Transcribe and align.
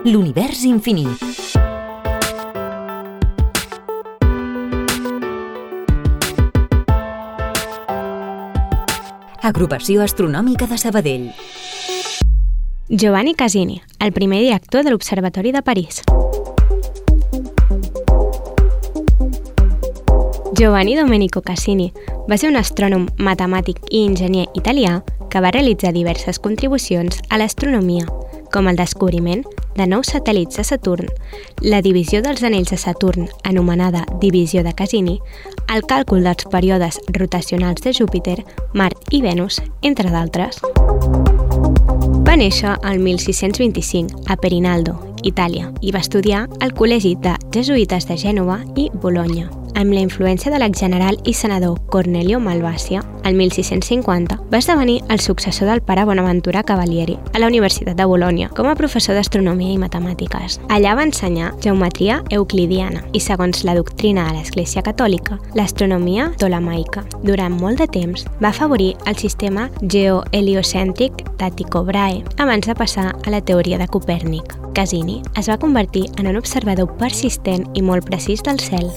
L'univers 0.00 0.62
infinit. 0.64 1.20
Agrupació 9.42 10.00
Astronòmica 10.00 10.64
de 10.70 10.78
Sabadell. 10.80 11.26
Giovanni 12.88 13.34
Casini, 13.34 13.82
el 13.98 14.14
primer 14.16 14.40
director 14.40 14.84
de 14.84 14.94
l'Observatori 14.94 15.52
de 15.52 15.60
París. 15.60 16.00
Giovanni 20.56 20.96
Domenico 20.96 21.42
Cassini 21.42 21.92
va 22.24 22.40
ser 22.40 22.48
un 22.48 22.56
astrònom, 22.56 23.04
matemàtic 23.20 23.84
i 23.90 24.06
enginyer 24.08 24.48
italià 24.56 25.02
que 25.28 25.44
va 25.44 25.52
realitzar 25.52 25.92
diverses 25.92 26.40
contribucions 26.40 27.20
a 27.28 27.36
l'astronomia, 27.36 28.08
com 28.52 28.68
el 28.68 28.76
descobriment 28.76 29.44
de 29.76 29.86
nous 29.86 30.10
satèl·lits 30.12 30.58
de 30.58 30.64
Saturn, 30.64 31.08
la 31.62 31.80
divisió 31.82 32.20
dels 32.22 32.42
anells 32.44 32.72
de 32.74 32.78
Saturn, 32.78 33.28
anomenada 33.44 34.04
divisió 34.20 34.64
de 34.66 34.74
Cassini, 34.74 35.20
el 35.72 35.86
càlcul 35.86 36.26
dels 36.26 36.48
períodes 36.50 37.00
rotacionals 37.16 37.82
de 37.82 37.94
Júpiter, 37.94 38.40
Mart 38.74 39.14
i 39.14 39.22
Venus, 39.22 39.60
entre 39.82 40.10
d'altres. 40.10 40.60
Va 42.26 42.36
néixer 42.36 42.76
el 42.86 43.00
1625 43.00 44.26
a 44.26 44.36
Perinaldo, 44.36 44.98
Itàlia, 45.22 45.70
i 45.80 45.94
va 45.94 46.02
estudiar 46.04 46.46
al 46.60 46.74
Col·legi 46.74 47.16
de 47.22 47.38
Jesuïtes 47.54 48.06
de 48.10 48.18
Gènova 48.20 48.60
i 48.76 48.90
Bologna 48.94 49.59
amb 49.74 49.92
la 49.92 50.00
influència 50.00 50.50
de 50.52 50.58
l'exgeneral 50.58 51.18
i 51.24 51.34
senador 51.34 51.78
Cornelio 51.90 52.40
Malvasia, 52.40 53.02
el 53.24 53.34
1650 53.34 54.38
va 54.52 54.58
esdevenir 54.58 55.02
el 55.08 55.20
successor 55.20 55.68
del 55.68 55.82
pare 55.82 56.04
Bonaventura 56.04 56.62
Cavalieri 56.62 57.18
a 57.34 57.38
la 57.38 57.46
Universitat 57.46 57.96
de 57.96 58.04
Bologna 58.04 58.48
com 58.56 58.66
a 58.66 58.74
professor 58.74 59.14
d'astronomia 59.14 59.74
i 59.74 59.78
matemàtiques. 59.78 60.58
Allà 60.68 60.94
va 60.96 61.04
ensenyar 61.06 61.52
geometria 61.60 62.22
euclidiana 62.30 63.04
i, 63.12 63.20
segons 63.20 63.64
la 63.64 63.74
doctrina 63.78 64.26
de 64.28 64.38
l'Església 64.38 64.82
Catòlica, 64.82 65.38
l'astronomia 65.54 66.30
tolemaica. 66.38 67.04
Durant 67.22 67.56
molt 67.60 67.78
de 67.82 67.88
temps 67.90 68.26
va 68.40 68.50
afavorir 68.54 68.94
el 69.06 69.16
sistema 69.16 69.68
geoheliocèntric 69.82 71.26
Brahe 71.90 72.22
abans 72.38 72.66
de 72.66 72.74
passar 72.74 73.14
a 73.24 73.30
la 73.30 73.40
teoria 73.40 73.78
de 73.78 73.88
Copèrnic. 73.88 74.56
Cassini 74.74 75.22
es 75.36 75.48
va 75.48 75.58
convertir 75.58 76.06
en 76.18 76.26
un 76.26 76.36
observador 76.36 76.96
persistent 76.98 77.66
i 77.74 77.82
molt 77.82 78.06
precís 78.06 78.42
del 78.42 78.60
cel. 78.60 78.90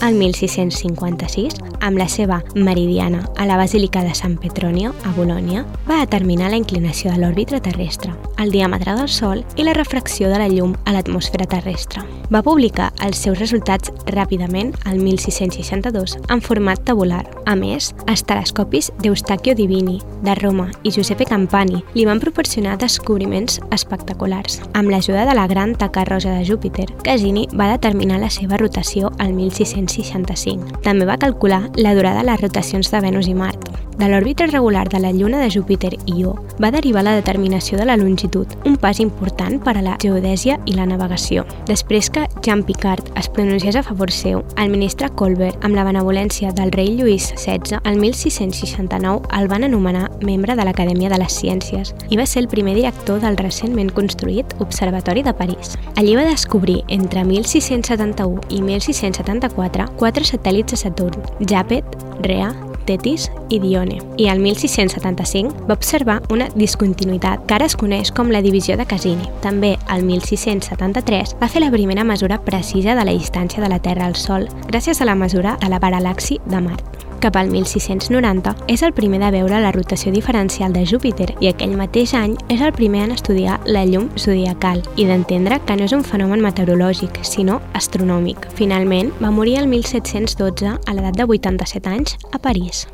El 0.00 0.14
1656, 0.14 1.56
amb 1.80 1.98
la 1.98 2.06
seva 2.08 2.38
meridiana 2.54 3.24
a 3.36 3.46
la 3.46 3.56
Basílica 3.58 4.04
de 4.06 4.14
Sant 4.14 4.36
Petronio, 4.38 4.92
a 5.04 5.10
Bologna, 5.16 5.64
va 5.88 5.98
determinar 6.04 6.52
la 6.52 6.60
inclinació 6.60 7.10
de 7.10 7.18
l'òrbita 7.18 7.58
terrestre, 7.58 8.14
el 8.38 8.54
diàmetre 8.54 8.94
del 8.94 9.10
Sol 9.10 9.42
i 9.56 9.66
la 9.66 9.74
refracció 9.74 10.30
de 10.30 10.38
la 10.38 10.48
llum 10.54 10.78
a 10.86 10.94
l'atmosfera 10.94 11.50
terrestre. 11.50 12.06
Va 12.28 12.42
publicar 12.44 12.90
els 13.04 13.22
seus 13.24 13.38
resultats 13.40 13.92
ràpidament 14.12 14.74
al 14.84 14.98
1662 15.00 16.18
en 16.28 16.42
format 16.44 16.82
tabular. 16.84 17.22
A 17.48 17.54
més, 17.56 17.94
els 18.06 18.24
telescopis 18.28 18.90
d'Eustachio 19.00 19.54
Divini, 19.56 19.96
de 20.24 20.34
Roma 20.36 20.68
i 20.84 20.92
Giuseppe 20.92 21.24
Campani 21.28 21.80
li 21.94 22.04
van 22.04 22.20
proporcionar 22.20 22.76
descobriments 22.76 23.62
espectaculars. 23.72 24.60
Amb 24.74 24.92
l'ajuda 24.92 25.24
de 25.28 25.36
la 25.38 25.48
gran 25.48 25.74
taca 25.78 26.04
roja 26.04 26.36
de 26.36 26.44
Júpiter, 26.44 26.88
Cassini 27.04 27.48
va 27.56 27.72
determinar 27.72 28.20
la 28.20 28.30
seva 28.30 28.60
rotació 28.60 29.12
al 29.18 29.32
1665. 29.32 30.82
També 30.84 31.08
va 31.08 31.20
calcular 31.20 31.64
la 31.80 31.96
durada 31.96 32.20
de 32.20 32.28
les 32.32 32.42
rotacions 32.44 32.92
de 32.92 33.06
Venus 33.08 33.28
i 33.28 33.36
Mart. 33.38 33.87
De 33.98 34.06
l'òrbita 34.06 34.46
regular 34.46 34.88
de 34.88 35.00
la 35.00 35.10
Lluna 35.10 35.40
de 35.42 35.50
Júpiter 35.50 35.96
i 36.06 36.20
Ió 36.20 36.36
va 36.62 36.70
derivar 36.70 37.02
la 37.02 37.16
determinació 37.16 37.76
de 37.78 37.84
la 37.84 37.96
longitud, 37.96 38.46
un 38.64 38.76
pas 38.78 39.00
important 39.02 39.56
per 39.58 39.74
a 39.74 39.82
la 39.82 39.96
geodèsia 39.98 40.60
i 40.70 40.76
la 40.76 40.86
navegació. 40.86 41.42
Després 41.66 42.06
que 42.14 42.28
Jean 42.46 42.62
Picard 42.62 43.10
es 43.18 43.26
pronunciés 43.28 43.74
a 43.74 43.82
favor 43.82 44.12
seu, 44.14 44.44
el 44.54 44.70
ministre 44.70 45.08
Colbert, 45.10 45.58
amb 45.66 45.74
la 45.74 45.82
benevolència 45.82 46.52
del 46.54 46.70
rei 46.70 46.94
Lluís 46.94 47.32
XVI, 47.34 47.80
el 47.82 47.98
1669 47.98 49.26
el 49.40 49.50
van 49.50 49.66
anomenar 49.66 50.06
membre 50.22 50.54
de 50.54 50.68
l'Acadèmia 50.68 51.10
de 51.10 51.18
les 51.18 51.34
Ciències 51.34 51.90
i 52.08 52.22
va 52.22 52.26
ser 52.26 52.44
el 52.44 52.48
primer 52.54 52.76
director 52.78 53.18
del 53.18 53.40
recentment 53.42 53.90
construït 53.98 54.54
Observatori 54.62 55.26
de 55.26 55.34
París. 55.34 55.74
Allí 55.96 56.14
va 56.14 56.28
descobrir 56.30 56.84
entre 56.86 57.26
1671 57.26 58.46
i 58.54 58.62
1674 58.62 59.90
quatre 59.98 60.22
satèl·lits 60.22 60.70
de 60.70 60.82
Saturn, 60.86 61.26
Japet, 61.42 61.98
Rea, 62.22 62.54
Tetis 62.88 63.28
i 63.52 63.60
Dione, 63.60 64.00
i 64.16 64.28
el 64.32 64.40
1675 64.40 65.68
va 65.68 65.76
observar 65.76 66.18
una 66.32 66.48
discontinuïtat 66.56 67.44
que 67.46 67.58
ara 67.58 67.68
es 67.68 67.76
coneix 67.76 68.12
com 68.16 68.32
la 68.32 68.42
divisió 68.44 68.78
de 68.80 68.86
Cassini. 68.88 69.28
També 69.44 69.74
el 69.92 70.06
1673 70.08 71.36
va 71.42 71.50
fer 71.52 71.64
la 71.64 71.72
primera 71.74 72.06
mesura 72.08 72.40
precisa 72.44 72.96
de 72.96 73.04
la 73.04 73.16
distància 73.16 73.62
de 73.62 73.68
la 73.68 73.82
Terra 73.84 74.08
al 74.08 74.16
Sol 74.16 74.48
gràcies 74.68 75.02
a 75.02 75.08
la 75.08 75.18
mesura 75.18 75.58
de 75.60 75.68
la 75.68 75.82
paral·laxi 75.84 76.40
de 76.48 76.62
Mart 76.64 76.97
cap 77.18 77.36
al 77.36 77.50
1690, 77.50 78.54
és 78.68 78.82
el 78.82 78.94
primer 78.96 79.20
de 79.22 79.30
veure 79.34 79.60
la 79.62 79.72
rotació 79.72 80.12
diferencial 80.14 80.72
de 80.72 80.84
Júpiter 80.86 81.30
i 81.40 81.50
aquell 81.50 81.76
mateix 81.78 82.14
any 82.18 82.36
és 82.48 82.62
el 82.62 82.74
primer 82.76 83.04
en 83.06 83.16
estudiar 83.16 83.58
la 83.66 83.84
llum 83.86 84.08
zodiacal 84.16 84.82
i 84.96 85.08
d'entendre 85.08 85.60
que 85.64 85.76
no 85.76 85.88
és 85.88 85.96
un 85.96 86.04
fenomen 86.04 86.44
meteorològic, 86.44 87.22
sinó 87.22 87.60
astronòmic. 87.78 88.50
Finalment, 88.58 89.12
va 89.22 89.34
morir 89.34 89.58
el 89.62 89.68
1712 89.70 90.78
a 90.78 90.96
l'edat 90.96 91.18
de 91.18 91.28
87 91.28 91.94
anys 91.98 92.18
a 92.32 92.38
París. 92.38 92.86